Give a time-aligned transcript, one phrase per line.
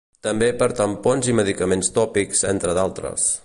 [0.27, 3.33] També per tampons i medicaments tòpics entre d’altres.